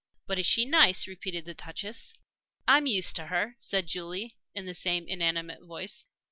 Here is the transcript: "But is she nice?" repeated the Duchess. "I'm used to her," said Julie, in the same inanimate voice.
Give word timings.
"But 0.25 0.39
is 0.39 0.47
she 0.47 0.65
nice?" 0.65 1.05
repeated 1.07 1.45
the 1.45 1.53
Duchess. 1.53 2.15
"I'm 2.67 2.87
used 2.87 3.15
to 3.17 3.27
her," 3.27 3.53
said 3.59 3.85
Julie, 3.85 4.35
in 4.55 4.65
the 4.65 4.73
same 4.73 5.07
inanimate 5.07 5.61
voice. 5.63 6.05